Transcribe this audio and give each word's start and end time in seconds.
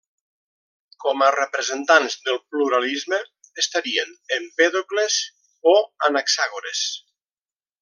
Com 1.03 1.23
a 1.25 1.27
representants 1.35 2.15
del 2.29 2.39
pluralisme, 2.55 3.19
estarien 3.65 4.17
Empèdocles 4.39 5.19
o 5.75 5.77
Anaxàgores. 6.11 6.83